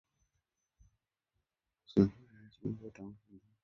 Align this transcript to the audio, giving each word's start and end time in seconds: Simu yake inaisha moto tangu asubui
Simu 1.89 2.05
yake 2.07 2.21
inaisha 2.31 2.61
moto 2.67 2.89
tangu 2.91 3.15
asubui 3.21 3.41